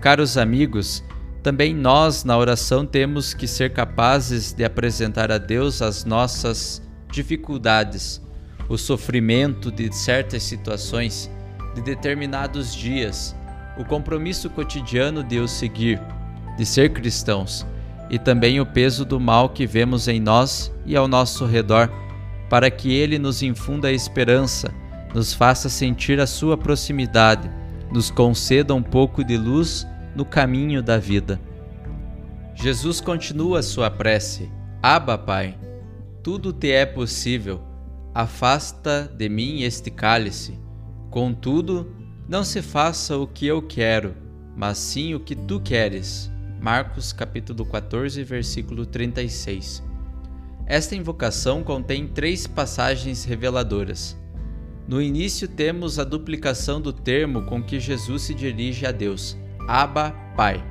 Caros 0.00 0.36
amigos, 0.36 1.04
também 1.42 1.74
nós 1.74 2.24
na 2.24 2.36
oração 2.36 2.86
temos 2.86 3.34
que 3.34 3.46
ser 3.46 3.72
capazes 3.72 4.52
de 4.52 4.64
apresentar 4.64 5.30
a 5.30 5.38
Deus 5.38 5.82
as 5.82 6.04
nossas 6.04 6.82
dificuldades, 7.10 8.22
o 8.68 8.78
sofrimento 8.78 9.70
de 9.70 9.94
certas 9.94 10.42
situações, 10.42 11.30
de 11.74 11.82
determinados 11.82 12.74
dias, 12.74 13.36
o 13.76 13.84
compromisso 13.84 14.48
cotidiano 14.50 15.22
de 15.22 15.38
o 15.38 15.48
seguir, 15.48 16.00
de 16.56 16.64
ser 16.64 16.92
cristãos, 16.92 17.66
e 18.12 18.18
também 18.18 18.60
o 18.60 18.66
peso 18.66 19.04
do 19.04 19.18
mal 19.18 19.48
que 19.48 19.66
vemos 19.66 20.06
em 20.06 20.20
nós 20.20 20.72
e 20.86 20.94
ao 20.94 21.08
nosso 21.08 21.44
redor 21.44 21.90
para 22.48 22.70
que 22.70 22.92
Ele 22.92 23.18
nos 23.18 23.42
infunda 23.42 23.88
a 23.88 23.92
esperança 23.92 24.72
nos 25.14 25.34
faça 25.34 25.68
sentir 25.68 26.20
a 26.20 26.26
sua 26.26 26.56
proximidade, 26.56 27.50
nos 27.90 28.10
conceda 28.10 28.74
um 28.74 28.82
pouco 28.82 29.22
de 29.22 29.36
luz 29.36 29.86
no 30.14 30.24
caminho 30.24 30.82
da 30.82 30.98
vida. 30.98 31.40
Jesus 32.54 33.00
continua 33.00 33.62
sua 33.62 33.90
prece: 33.90 34.50
Abba, 34.82 35.18
Pai, 35.18 35.58
tudo 36.22 36.52
te 36.52 36.70
é 36.70 36.86
possível. 36.86 37.60
Afasta 38.14 39.10
de 39.16 39.28
mim 39.28 39.62
este 39.62 39.90
cálice. 39.90 40.58
Contudo, 41.10 41.94
não 42.28 42.44
se 42.44 42.60
faça 42.62 43.16
o 43.16 43.26
que 43.26 43.46
eu 43.46 43.62
quero, 43.62 44.14
mas 44.56 44.78
sim 44.78 45.14
o 45.14 45.20
que 45.20 45.34
tu 45.34 45.60
queres. 45.60 46.30
Marcos 46.62 47.12
capítulo 47.12 47.66
14, 47.66 48.22
versículo 48.22 48.86
36. 48.86 49.82
Esta 50.64 50.94
invocação 50.94 51.64
contém 51.64 52.06
três 52.06 52.46
passagens 52.46 53.24
reveladoras. 53.24 54.16
No 54.86 55.02
início 55.02 55.48
temos 55.48 55.98
a 55.98 56.04
duplicação 56.04 56.80
do 56.80 56.92
termo 56.92 57.42
com 57.46 57.60
que 57.60 57.80
Jesus 57.80 58.22
se 58.22 58.32
dirige 58.32 58.86
a 58.86 58.92
Deus, 58.92 59.36
Abba, 59.66 60.14
Pai. 60.36 60.64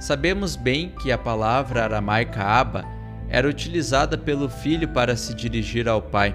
Sabemos 0.00 0.56
bem 0.56 0.92
que 1.00 1.12
a 1.12 1.18
palavra 1.18 1.84
aramaica 1.84 2.42
Abba 2.42 2.84
era 3.28 3.48
utilizada 3.48 4.18
pelo 4.18 4.48
filho 4.48 4.88
para 4.88 5.14
se 5.14 5.32
dirigir 5.32 5.88
ao 5.88 6.02
Pai, 6.02 6.34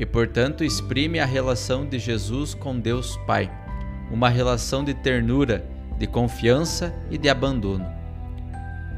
e 0.00 0.04
portanto 0.04 0.64
exprime 0.64 1.20
a 1.20 1.24
relação 1.24 1.86
de 1.86 2.00
Jesus 2.00 2.54
com 2.54 2.76
Deus 2.76 3.16
Pai, 3.18 3.48
uma 4.10 4.28
relação 4.28 4.82
de 4.82 4.94
ternura, 4.94 5.72
de 5.98 6.06
confiança 6.06 6.94
e 7.10 7.18
de 7.18 7.28
abandono. 7.28 7.86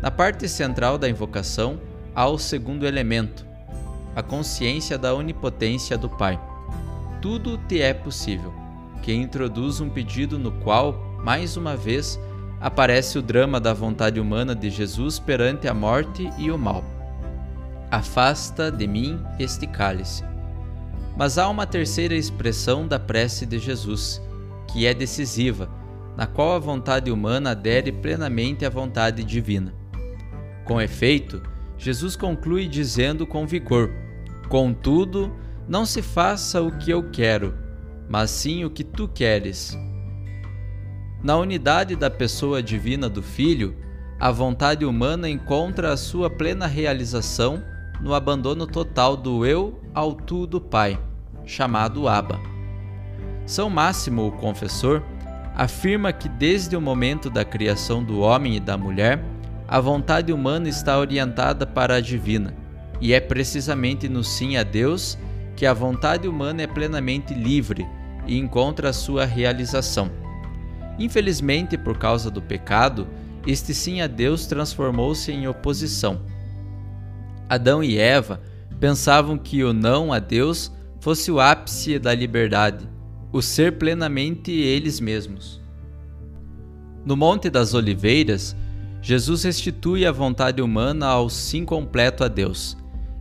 Na 0.02 0.10
parte 0.10 0.48
central 0.48 0.98
da 0.98 1.08
invocação 1.08 1.80
há 2.14 2.26
o 2.26 2.38
segundo 2.38 2.86
elemento, 2.86 3.46
a 4.14 4.22
consciência 4.22 4.96
da 4.96 5.14
onipotência 5.14 5.98
do 5.98 6.08
Pai. 6.08 6.40
Tudo 7.20 7.58
te 7.58 7.80
é 7.80 7.92
possível, 7.92 8.52
que 9.02 9.12
introduz 9.12 9.80
um 9.80 9.90
pedido 9.90 10.38
no 10.38 10.52
qual, 10.52 10.94
mais 11.22 11.56
uma 11.56 11.76
vez, 11.76 12.18
aparece 12.60 13.18
o 13.18 13.22
drama 13.22 13.60
da 13.60 13.74
vontade 13.74 14.18
humana 14.18 14.54
de 14.54 14.70
Jesus 14.70 15.18
perante 15.18 15.68
a 15.68 15.74
morte 15.74 16.30
e 16.38 16.50
o 16.50 16.58
mal. 16.58 16.82
Afasta 17.90 18.70
de 18.70 18.86
mim 18.86 19.20
este 19.38 19.66
cálice. 19.66 20.24
Mas 21.16 21.38
há 21.38 21.48
uma 21.48 21.66
terceira 21.66 22.14
expressão 22.14 22.86
da 22.86 22.98
prece 22.98 23.46
de 23.46 23.58
Jesus, 23.58 24.20
que 24.68 24.86
é 24.86 24.92
decisiva, 24.92 25.68
na 26.16 26.26
qual 26.26 26.54
a 26.54 26.58
vontade 26.58 27.10
humana 27.10 27.50
adere 27.50 27.92
plenamente 27.92 28.64
à 28.64 28.70
vontade 28.70 29.22
divina. 29.22 29.74
Com 30.64 30.80
efeito, 30.80 31.42
Jesus 31.76 32.16
conclui 32.16 32.66
dizendo 32.66 33.26
com 33.26 33.46
vigor: 33.46 33.90
Contudo, 34.48 35.32
não 35.68 35.84
se 35.84 36.00
faça 36.00 36.62
o 36.62 36.72
que 36.72 36.90
eu 36.90 37.10
quero, 37.10 37.54
mas 38.08 38.30
sim 38.30 38.64
o 38.64 38.70
que 38.70 38.82
tu 38.82 39.06
queres. 39.06 39.76
Na 41.22 41.36
unidade 41.36 41.96
da 41.96 42.08
pessoa 42.08 42.62
divina 42.62 43.08
do 43.08 43.22
Filho, 43.22 43.76
a 44.18 44.30
vontade 44.30 44.84
humana 44.84 45.28
encontra 45.28 45.92
a 45.92 45.96
sua 45.96 46.30
plena 46.30 46.66
realização 46.66 47.62
no 48.00 48.14
abandono 48.14 48.66
total 48.66 49.16
do 49.16 49.44
eu 49.44 49.80
ao 49.92 50.14
tu 50.14 50.46
do 50.46 50.60
Pai, 50.60 50.98
chamado 51.44 52.08
Abba. 52.08 52.38
São 53.44 53.68
Máximo, 53.68 54.26
o 54.26 54.32
confessor, 54.32 55.02
afirma 55.56 56.12
que 56.12 56.28
desde 56.28 56.76
o 56.76 56.80
momento 56.80 57.30
da 57.30 57.42
criação 57.42 58.04
do 58.04 58.20
homem 58.20 58.56
e 58.56 58.60
da 58.60 58.76
mulher, 58.76 59.24
a 59.66 59.80
vontade 59.80 60.30
humana 60.30 60.68
está 60.68 60.98
orientada 60.98 61.66
para 61.66 61.94
a 61.94 62.00
divina, 62.00 62.54
e 63.00 63.14
é 63.14 63.20
precisamente 63.20 64.06
no 64.06 64.22
sim 64.22 64.58
a 64.58 64.62
Deus 64.62 65.18
que 65.56 65.64
a 65.64 65.72
vontade 65.72 66.28
humana 66.28 66.62
é 66.62 66.66
plenamente 66.66 67.32
livre 67.32 67.86
e 68.26 68.38
encontra 68.38 68.90
a 68.90 68.92
sua 68.92 69.24
realização. 69.24 70.10
Infelizmente, 70.98 71.78
por 71.78 71.96
causa 71.96 72.30
do 72.30 72.42
pecado, 72.42 73.08
este 73.46 73.72
sim 73.72 74.02
a 74.02 74.06
Deus 74.06 74.46
transformou-se 74.46 75.32
em 75.32 75.48
oposição. 75.48 76.20
Adão 77.48 77.82
e 77.82 77.96
Eva 77.96 78.42
pensavam 78.78 79.38
que 79.38 79.64
o 79.64 79.72
não 79.72 80.12
a 80.12 80.18
Deus 80.18 80.70
fosse 81.00 81.30
o 81.30 81.40
ápice 81.40 81.98
da 81.98 82.14
liberdade, 82.14 82.86
o 83.32 83.42
ser 83.42 83.78
plenamente 83.78 84.50
eles 84.50 85.00
mesmos. 85.00 85.60
No 87.04 87.16
Monte 87.16 87.50
das 87.50 87.74
Oliveiras, 87.74 88.56
Jesus 89.00 89.44
restitui 89.44 90.04
a 90.04 90.12
vontade 90.12 90.60
humana 90.60 91.06
ao 91.06 91.28
sim 91.30 91.64
completo 91.64 92.24
a 92.24 92.28
Deus. 92.28 92.76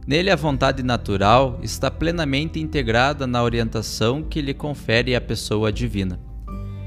Nele, 0.08 0.32
a 0.32 0.36
vontade 0.36 0.84
natural 0.84 1.60
está 1.62 1.90
plenamente 1.90 2.60
integrada 2.60 3.26
na 3.26 3.44
orientação 3.44 4.24
que 4.24 4.42
lhe 4.42 4.54
confere 4.54 5.16
a 5.16 5.22
pessoa 5.22 5.72
divina. 5.72 6.20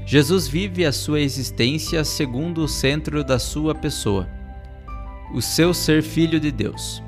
Jesus 0.05 0.47
vive 0.47 0.85
a 0.85 0.91
sua 0.91 1.19
existência 1.19 2.03
segundo 2.03 2.63
o 2.63 2.67
centro 2.67 3.23
da 3.23 3.37
sua 3.37 3.75
pessoa, 3.75 4.27
o 5.35 5.41
seu 5.41 5.73
ser 5.73 6.01
filho 6.01 6.39
de 6.39 6.51
Deus. 6.51 7.03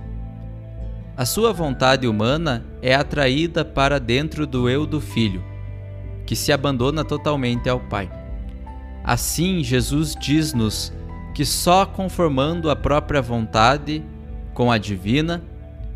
A 1.17 1.25
sua 1.25 1.51
vontade 1.51 2.07
humana 2.07 2.65
é 2.81 2.93
atraída 2.93 3.65
para 3.65 3.99
dentro 3.99 4.45
do 4.45 4.69
eu 4.69 4.85
do 4.85 5.01
filho, 5.01 5.43
que 6.31 6.35
se 6.37 6.53
abandona 6.53 7.03
totalmente 7.03 7.67
ao 7.67 7.77
Pai. 7.77 8.09
Assim, 9.03 9.61
Jesus 9.65 10.15
diz-nos 10.17 10.93
que 11.35 11.43
só 11.43 11.85
conformando 11.85 12.69
a 12.69 12.75
própria 12.75 13.21
vontade 13.21 14.01
com 14.53 14.71
a 14.71 14.77
divina, 14.77 15.43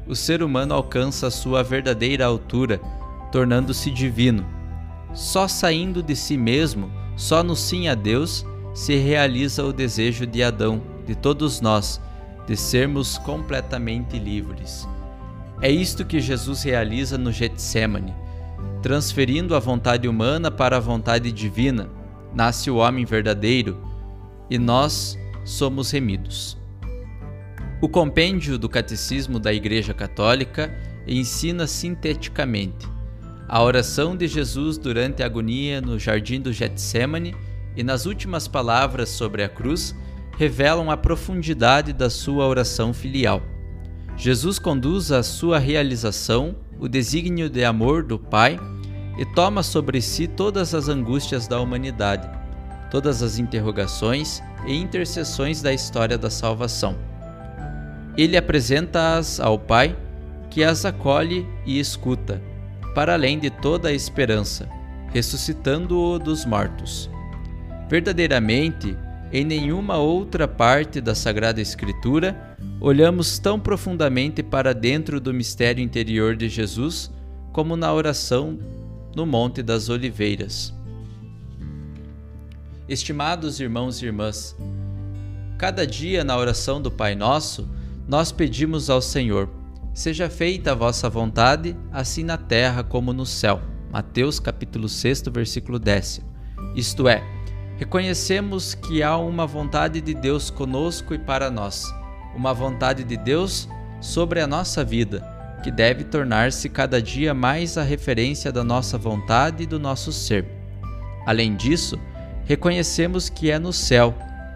o 0.06 0.14
ser 0.14 0.44
humano 0.44 0.74
alcança 0.74 1.28
a 1.28 1.32
sua 1.32 1.64
verdadeira 1.64 2.26
altura, 2.26 2.82
tornando-se 3.32 3.90
divino. 3.90 4.46
Só 5.14 5.48
saindo 5.48 6.04
de 6.04 6.18
si 6.18 6.36
mesmo, 6.36 6.92
só 7.16 7.42
no 7.42 7.56
sim 7.56 7.88
a 7.88 7.96
Deus, 7.96 8.46
se 8.74 8.98
realiza 8.98 9.64
o 9.64 9.72
desejo 9.72 10.28
de 10.28 10.44
Adão, 10.44 10.82
de 11.08 11.16
todos 11.16 11.62
nós, 11.62 12.02
de 12.46 12.58
sermos 12.58 13.18
completamente 13.20 14.20
livres. 14.20 14.86
É 15.62 15.72
isto 15.72 16.04
que 16.04 16.20
Jesus 16.20 16.64
realiza 16.64 17.18
no 17.18 17.32
Getsemane, 17.32 18.14
transferindo 18.82 19.56
a 19.56 19.60
vontade 19.60 20.08
humana 20.08 20.52
para 20.52 20.78
a 20.78 20.80
vontade 20.80 21.32
divina. 21.32 21.90
Nasce 22.34 22.70
o 22.70 22.78
homem 22.78 23.06
verdadeiro 23.06 23.82
e 24.50 24.58
nós 24.58 25.18
somos 25.44 25.92
remidos. 25.92 26.58
O 27.82 27.90
compêndio 27.90 28.58
do 28.58 28.70
Catecismo 28.70 29.40
da 29.40 29.54
Igreja 29.54 29.94
Católica 29.94 30.74
ensina 31.08 31.68
sinteticamente 31.68 32.88
a 33.48 33.62
oração 33.62 34.16
de 34.16 34.28
Jesus 34.28 34.78
durante 34.78 35.22
a 35.22 35.28
agonia 35.28 35.80
no 35.80 36.00
jardim 36.00 36.42
do 36.42 36.52
Getsemane 36.52 37.36
e 37.76 37.84
nas 37.84 38.06
últimas 38.06 38.48
palavras 38.48 39.10
sobre 39.10 39.44
a 39.44 39.50
cruz 39.50 39.96
revelam 40.38 40.90
a 40.90 40.98
profundidade 40.98 41.94
da 41.94 42.10
sua 42.10 42.48
oração 42.48 42.94
filial. 42.94 43.42
Jesus 44.18 44.60
conduz 44.60 45.12
à 45.12 45.22
sua 45.22 45.60
realização 45.60 46.56
o 46.80 46.88
desígnio 46.88 47.50
de 47.50 47.64
amor 47.64 48.04
do 48.04 48.18
Pai 48.18 48.60
e 49.18 49.26
toma 49.26 49.62
sobre 49.62 50.02
si 50.02 50.28
todas 50.28 50.74
as 50.74 50.88
angústias 50.88 51.48
da 51.48 51.60
humanidade, 51.60 52.30
todas 52.90 53.22
as 53.22 53.38
interrogações 53.40 54.42
e 54.66 54.74
intercessões 54.74 55.62
da 55.62 55.74
história 55.74 56.18
da 56.18 56.30
salvação. 56.30 56.98
Ele 58.18 58.38
apresenta-as 58.38 59.40
ao 59.40 59.60
Pai, 59.60 59.96
que 60.50 60.64
as 60.64 60.86
acolhe 60.86 61.46
e 61.66 61.80
escuta, 61.80 62.42
para 62.94 63.14
além 63.14 63.38
de 63.38 63.50
toda 63.50 63.90
a 63.90 63.94
esperança, 63.94 64.70
ressuscitando-o 65.14 66.18
dos 66.18 66.46
mortos. 66.46 67.10
Verdadeiramente, 67.90 68.98
em 69.32 69.44
nenhuma 69.44 69.98
outra 69.98 70.48
parte 70.48 71.02
da 71.02 71.16
Sagrada 71.16 71.62
Escritura 71.62 72.58
olhamos 72.80 73.40
tão 73.40 73.60
profundamente 73.60 74.44
para 74.44 74.74
dentro 74.74 75.20
do 75.20 75.34
mistério 75.34 75.84
interior 75.84 76.36
de 76.36 76.48
Jesus 76.48 77.12
como 77.52 77.76
na 77.76 77.92
oração 77.94 78.60
no 79.16 79.26
Monte 79.26 79.64
das 79.64 79.90
Oliveiras. 79.90 80.74
Estimados 82.88 83.60
irmãos 83.60 84.02
e 84.02 84.06
irmãs, 84.06 84.56
cada 85.58 85.88
dia 85.88 86.24
na 86.24 86.38
oração 86.38 86.82
do 86.82 86.92
Pai 86.92 87.16
Nosso, 87.16 87.68
nós 88.08 88.32
pedimos 88.32 88.90
ao 88.90 89.02
Senhor: 89.02 89.50
seja 89.94 90.30
feita 90.30 90.74
a 90.74 90.76
vossa 90.76 91.10
vontade, 91.10 91.76
assim 91.92 92.24
na 92.24 92.38
terra 92.38 92.84
como 92.84 93.12
no 93.12 93.26
céu. 93.26 93.62
Mateus 93.92 94.40
capítulo 94.40 94.88
6, 94.88 95.24
versículo 95.32 95.80
10. 95.80 96.22
Isto 96.76 97.08
é, 97.08 97.24
reconhecemos 97.78 98.74
que 98.74 99.04
há 99.04 99.18
uma 99.18 99.46
vontade 99.46 100.00
de 100.02 100.14
Deus 100.14 100.50
conosco 100.50 101.14
e 101.14 101.20
para 101.20 101.52
nós, 101.52 101.86
uma 102.36 102.54
vontade 102.54 103.04
de 103.04 103.18
Deus 103.18 103.68
sobre 104.00 104.40
a 104.40 104.48
nossa 104.48 104.84
vida, 104.84 105.24
que 105.64 105.72
deve 105.72 106.04
tornar-se 106.04 106.70
cada 106.70 107.02
dia 107.02 107.34
mais 107.34 107.78
a 107.78 107.84
referência 107.84 108.52
da 108.52 108.64
nossa 108.64 108.98
vontade 108.98 109.64
e 109.64 109.66
do 109.66 109.80
nosso 109.80 110.12
ser. 110.14 110.46
Além 111.26 111.56
disso, 111.56 112.00
reconhecemos 112.46 113.30
que 113.30 113.50
é 113.50 113.58
no 113.58 113.74
céu 113.74 114.14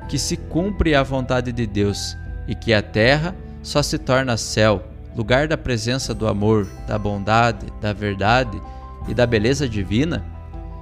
que 0.08 0.18
se 0.18 0.38
cumpre 0.38 0.96
a 0.96 1.04
vontade 1.04 1.52
de 1.52 1.66
Deus 1.68 2.16
e 2.48 2.56
que 2.56 2.74
a 2.74 2.82
terra 2.82 3.36
só 3.62 3.84
se 3.84 3.98
torna 3.98 4.38
céu, 4.38 4.84
lugar 5.16 5.48
da 5.48 5.58
presença 5.58 6.14
do 6.14 6.28
amor, 6.28 6.68
da 6.88 6.98
bondade, 6.98 7.66
da 7.82 7.92
verdade 7.92 8.60
e 9.08 9.14
da 9.14 9.26
beleza 9.26 9.68
divina, 9.68 10.24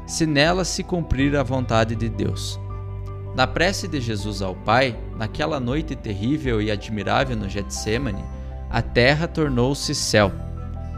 se 0.08 0.26
nela 0.26 0.64
se 0.64 0.82
cumprir 0.82 1.36
a 1.36 1.44
vontade 1.44 1.94
de 1.94 2.08
Deus. 2.08 2.58
Na 3.36 3.46
prece 3.46 3.88
de 3.88 4.00
Jesus 4.00 4.42
ao 4.42 4.56
Pai, 4.56 4.98
naquela 5.18 5.60
noite 5.60 5.96
terrível 5.96 6.62
e 6.62 6.72
admirável 6.72 7.36
no 7.36 7.48
Getsemane, 7.48 8.24
a 8.70 8.82
terra 8.82 9.28
tornou-se 9.28 9.94
céu. 9.94 10.32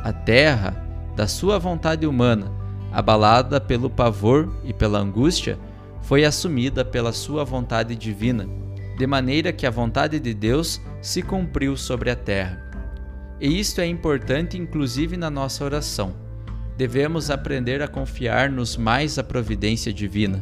A 0.04 0.14
terra, 0.14 0.86
da 1.16 1.28
sua 1.28 1.58
vontade 1.58 2.06
humana, 2.06 2.52
abalada 2.92 3.60
pelo 3.60 3.90
pavor 3.90 4.56
e 4.64 4.72
pela 4.72 5.00
angústia, 5.00 5.60
foi 6.02 6.24
assumida 6.24 6.86
pela 6.86 7.12
sua 7.12 7.44
vontade 7.44 7.96
divina, 7.96 8.48
de 8.98 9.08
maneira 9.08 9.52
que 9.52 9.66
a 9.66 9.72
vontade 9.72 10.20
de 10.20 10.34
Deus 10.34 10.80
se 11.02 11.22
cumpriu 11.22 11.76
sobre 11.76 12.12
a 12.12 12.16
terra. 12.16 12.64
E 13.42 13.60
isto 13.60 13.82
é 13.82 13.86
importante 13.88 14.58
inclusive 14.58 15.18
na 15.18 15.30
nossa 15.30 15.64
oração. 15.66 16.29
Devemos 16.80 17.30
aprender 17.30 17.82
a 17.82 17.90
confiar 17.90 18.50
nos 18.50 18.78
mais 18.78 19.20
a 19.20 19.24
providência 19.24 19.92
divina, 19.92 20.42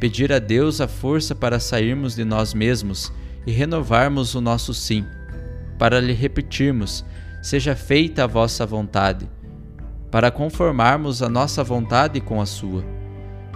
pedir 0.00 0.32
a 0.32 0.40
Deus 0.40 0.80
a 0.80 0.88
força 0.88 1.32
para 1.32 1.60
sairmos 1.60 2.16
de 2.16 2.24
nós 2.24 2.52
mesmos 2.52 3.12
e 3.46 3.52
renovarmos 3.52 4.34
o 4.34 4.40
nosso 4.40 4.74
sim, 4.74 5.04
para 5.78 6.00
lhe 6.00 6.12
repetirmos: 6.12 7.04
seja 7.40 7.76
feita 7.76 8.24
a 8.24 8.26
vossa 8.26 8.66
vontade, 8.66 9.30
para 10.10 10.28
conformarmos 10.28 11.22
a 11.22 11.28
nossa 11.28 11.62
vontade 11.62 12.20
com 12.20 12.40
a 12.40 12.46
sua. 12.46 12.84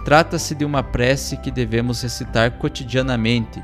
Trata-se 0.05 0.55
de 0.55 0.63
uma 0.63 0.81
prece 0.81 1.35
que 1.35 1.51
devemos 1.51 2.01
recitar 2.01 2.51
cotidianamente, 2.51 3.61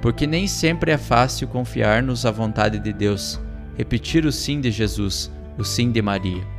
porque 0.00 0.26
nem 0.26 0.46
sempre 0.46 0.90
é 0.90 0.96
fácil 0.96 1.48
confiar-nos 1.48 2.24
à 2.24 2.30
vontade 2.30 2.78
de 2.78 2.94
Deus, 2.94 3.38
repetir 3.76 4.24
o 4.24 4.32
sim 4.32 4.58
de 4.58 4.70
Jesus, 4.70 5.30
o 5.58 5.64
sim 5.64 5.92
de 5.92 6.00
Maria. 6.00 6.55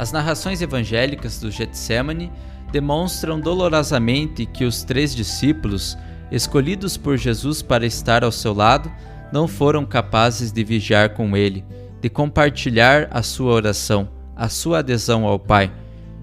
As 0.00 0.12
narrações 0.12 0.62
evangélicas 0.62 1.38
do 1.38 1.50
Getsemane 1.50 2.32
demonstram 2.72 3.38
dolorosamente 3.38 4.46
que 4.46 4.64
os 4.64 4.82
três 4.82 5.14
discípulos, 5.14 5.94
escolhidos 6.32 6.96
por 6.96 7.18
Jesus 7.18 7.60
para 7.60 7.84
estar 7.84 8.24
ao 8.24 8.32
seu 8.32 8.54
lado, 8.54 8.90
não 9.30 9.46
foram 9.46 9.84
capazes 9.84 10.52
de 10.52 10.64
vigiar 10.64 11.10
com 11.10 11.36
ele, 11.36 11.66
de 12.00 12.08
compartilhar 12.08 13.08
a 13.10 13.22
sua 13.22 13.52
oração, 13.52 14.08
a 14.34 14.48
sua 14.48 14.78
adesão 14.78 15.26
ao 15.26 15.38
Pai, 15.38 15.70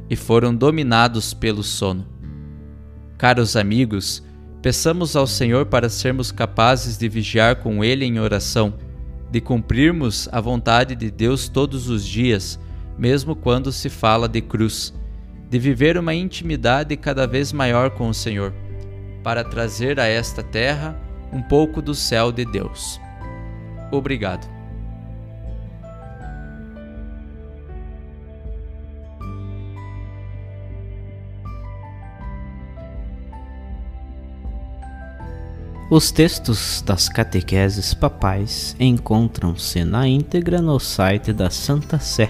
e 0.10 0.16
foram 0.16 0.56
dominados 0.56 1.36
pelo 1.36 1.62
sono. 1.62 2.04
Caros 3.16 3.56
amigos, 3.56 4.24
peçamos 4.60 5.16
ao 5.16 5.28
Senhor 5.28 5.68
para 5.68 5.88
sermos 5.88 6.32
capazes 6.32 6.98
de 6.98 7.08
vigiar 7.08 7.58
com 7.58 7.84
Ele 7.84 8.06
em 8.06 8.20
oração, 8.20 8.74
de 9.30 9.40
cumprirmos 9.40 10.28
a 10.32 10.42
vontade 10.42 10.96
de 10.96 11.12
Deus 11.12 11.48
todos 11.48 11.92
os 11.92 12.04
dias, 12.04 12.60
mesmo 12.97 13.36
quando 13.36 13.71
se 13.71 13.89
fala 13.89 14.27
de 14.27 14.41
cruz 14.41 14.93
de 15.49 15.60
viver 15.60 15.97
uma 15.97 16.13
intimidade 16.13 16.97
cada 16.97 17.25
vez 17.25 17.53
maior 17.53 17.91
com 17.91 18.10
o 18.10 18.13
Senhor, 18.13 18.53
para 19.23 19.43
trazer 19.43 19.99
a 19.99 20.05
esta 20.05 20.43
terra 20.43 20.99
um 21.31 21.41
pouco 21.41 21.81
do 21.81 21.95
céu 21.95 22.31
de 22.31 22.45
Deus. 22.45 22.99
Obrigado. 23.91 24.47
Os 35.89 36.12
textos 36.12 36.81
das 36.86 37.07
catequeses 37.07 37.93
papais 37.93 38.75
encontram-se 38.77 39.86
na 39.86 40.05
íntegra 40.05 40.62
no 40.62 40.77
site 40.81 41.31
da 41.31 41.49
Santa 41.49 41.97
Sé, 41.97 42.29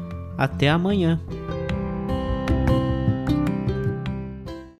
Até 0.41 0.69
amanhã! 0.69 1.19